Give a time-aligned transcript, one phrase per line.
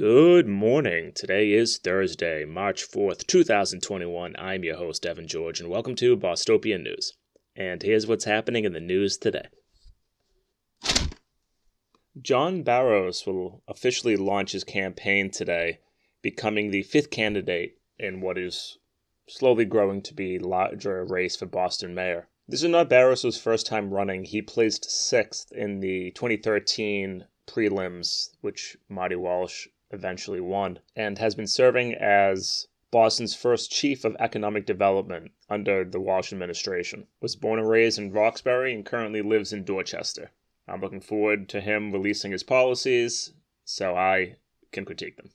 [0.00, 1.12] Good morning.
[1.12, 4.34] Today is Thursday, March 4th, 2021.
[4.38, 7.12] I'm your host, Evan George, and welcome to Bostopian News.
[7.54, 9.48] And here's what's happening in the news today.
[12.18, 15.80] John Barros will officially launch his campaign today,
[16.22, 18.78] becoming the fifth candidate in what is
[19.28, 22.26] slowly growing to be larger race for Boston mayor.
[22.48, 24.24] This is not Barros' first time running.
[24.24, 31.46] He placed sixth in the 2013 prelims, which Marty Walsh eventually won, and has been
[31.46, 37.06] serving as Boston's first chief of economic development under the Walsh administration.
[37.20, 40.30] Was born and raised in Roxbury and currently lives in Dorchester.
[40.66, 43.32] I'm looking forward to him releasing his policies
[43.64, 44.36] so I
[44.72, 45.30] can critique them.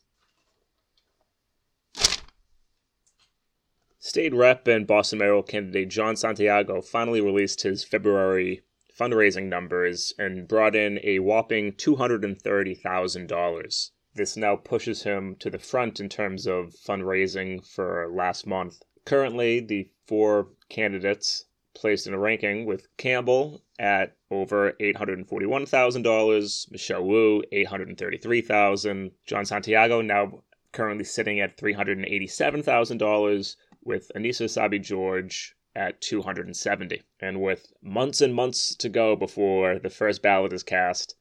[4.00, 8.62] State Rep and Boston mayoral candidate Jon Santiago finally released his February
[8.98, 13.90] fundraising numbers and brought in a whopping $230,000.
[14.16, 18.81] This now pushes him to the front in terms of fundraising for last month.
[19.03, 27.44] Currently, the four candidates placed in a ranking with Campbell at over $841,000, Michelle Wu
[27.52, 37.04] $833,000, Jon Santiago now currently sitting at $387,000 with Annissa Essaibi George at 270.
[37.20, 41.17] And with months and months to go before the first ballot is cast,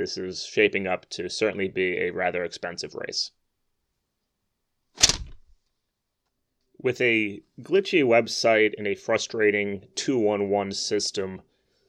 [0.00, 3.32] this is shaping up to certainly be a rather expensive race.
[6.78, 11.42] With a glitchy website and a frustrating 211 system,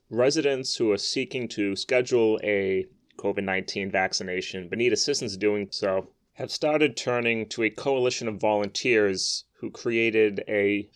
[0.10, 2.86] residents who are seeking to schedule a
[3.18, 8.42] COVID 19 vaccination but need assistance doing so have started turning to a coalition of
[8.42, 10.90] volunteers who created a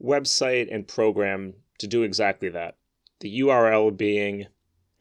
[0.00, 2.76] website and program to do exactly that.
[3.18, 4.46] The URL being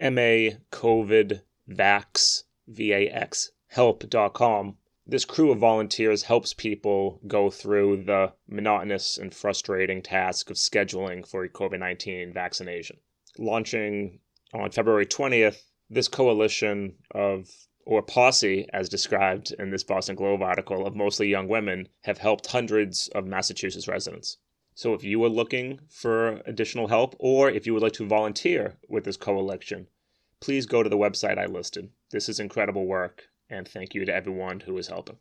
[0.02, 4.78] MA COVID Vax, V-A-X, help.com.
[5.06, 11.28] This crew of volunteers helps people go through the monotonous and frustrating task of scheduling
[11.28, 12.98] for a COVID 19 vaccination.
[13.38, 14.20] Launching
[14.54, 17.50] on February 20th, this coalition of,
[17.86, 22.48] or posse, as described in this Boston Globe article, of mostly young women have helped
[22.48, 24.38] hundreds of Massachusetts residents.
[24.76, 28.78] So if you are looking for additional help, or if you would like to volunteer
[28.90, 29.88] with this coalition,
[30.40, 31.92] please go to the website I listed.
[32.10, 35.18] This is incredible work, and thank you to everyone who is helping.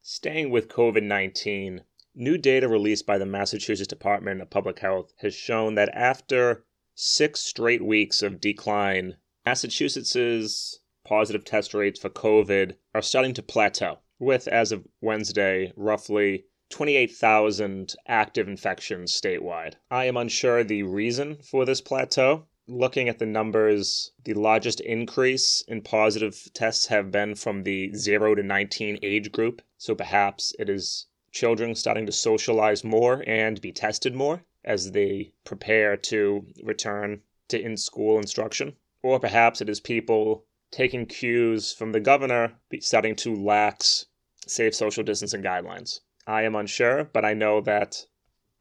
[0.00, 1.82] Staying with COVID 19,
[2.14, 6.64] new data released by the Massachusetts Department of Public Health has shown that after
[6.94, 13.98] six straight weeks of decline, Massachusetts's positive test rates for COVID are starting to plateau,
[14.24, 19.74] with, as of Wednesday, roughly 28,000 active infections statewide.
[19.90, 22.46] I am unsure the reason for this plateau.
[22.66, 28.36] Looking at the numbers, the largest increase in positive tests have been from the 0
[28.36, 29.60] to 19 age group.
[29.76, 35.32] So perhaps it is children starting to socialize more and be tested more as they
[35.44, 38.74] prepare to return to in school instruction.
[39.02, 44.06] Or perhaps it is people taking cues from the governor starting to lax
[44.46, 46.00] safe social distancing guidelines.
[46.26, 48.06] I am unsure, but I know that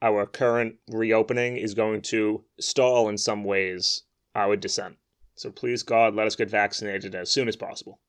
[0.01, 4.03] our current reopening is going to stall in some ways
[4.35, 4.97] our descent.
[5.35, 7.99] So please, God, let us get vaccinated as soon as possible.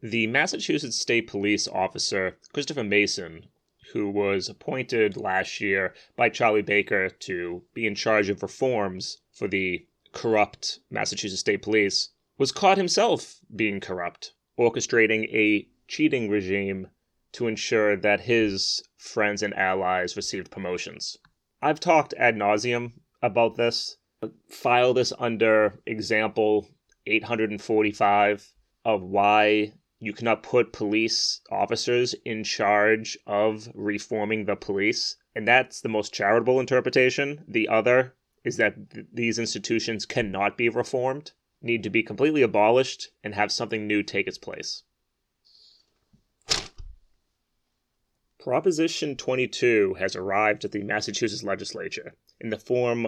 [0.00, 3.48] The Massachusetts State Police officer, Christopher Mason,
[3.92, 9.48] who was appointed last year by Charlie Baker to be in charge of reforms for
[9.48, 16.88] the corrupt Massachusetts State Police, was caught himself being corrupt, orchestrating a cheating regime
[17.32, 21.16] to ensure that his friends and allies received promotions.
[21.62, 22.92] I've talked ad nauseum
[23.22, 23.96] about this.
[24.48, 26.68] File this under example
[27.06, 28.52] 845
[28.84, 35.16] of why you cannot put police officers in charge of reforming the police.
[35.34, 37.44] And that's the most charitable interpretation.
[37.48, 38.14] The other
[38.44, 43.52] is that th- these institutions cannot be reformed, need to be completely abolished, and have
[43.52, 44.82] something new take its place.
[48.38, 53.06] Proposition 22 has arrived at the Massachusetts legislature in the form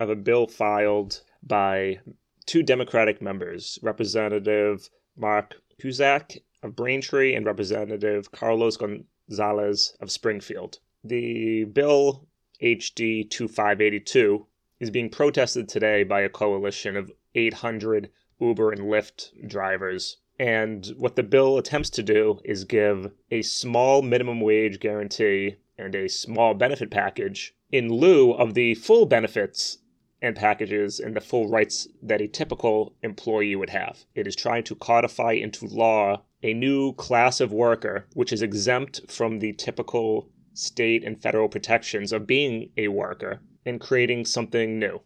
[0.00, 2.00] of a bill filed by
[2.46, 10.80] two Democratic members, Representative Mark Cusack of Braintree and Representative Carlos Gonzalez of Springfield.
[11.04, 12.26] The bill,
[12.60, 14.46] HD 2582,
[14.80, 18.10] is being protested today by a coalition of 800
[18.40, 24.02] Uber and Lyft drivers and what the bill attempts to do is give a small
[24.02, 29.78] minimum wage guarantee and a small benefit package in lieu of the full benefits
[30.20, 34.04] and packages and the full rights that a typical employee would have.
[34.14, 39.02] It is trying to codify into law a new class of worker which is exempt
[39.08, 45.00] from the typical state and federal protections of being a worker and creating something new.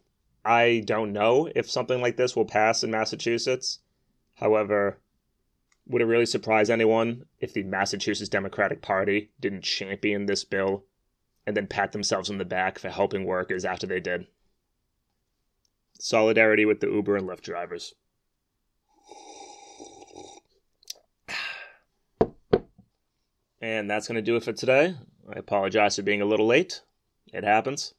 [0.49, 3.81] I don't know if something like this will pass in Massachusetts.
[4.37, 4.97] However,
[5.85, 10.85] would it really surprise anyone if the Massachusetts Democratic Party didn't champion this bill
[11.45, 14.25] and then pat themselves on the back for helping workers after they did?
[15.99, 17.93] Solidarity with the Uber and Lyft drivers.
[23.61, 24.95] And that's going to do it for today.
[25.31, 26.81] I apologize for being a little late.
[27.31, 27.93] It happens.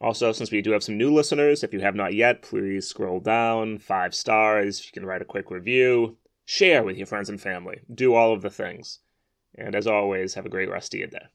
[0.00, 3.18] Also, since we do have some new listeners, if you have not yet, please scroll
[3.18, 4.84] down, five stars.
[4.84, 8.42] You can write a quick review, share with your friends and family, do all of
[8.42, 9.00] the things.
[9.54, 11.26] And as always, have a great rest of your day.